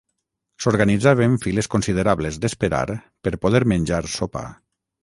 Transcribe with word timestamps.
S'organitzaven 0.63 1.35
files 1.43 1.69
considerables 1.75 2.41
d'esperar 2.47 2.83
per 3.27 3.37
poder 3.47 3.67
menjar 3.75 4.03
sopa. 4.17 4.49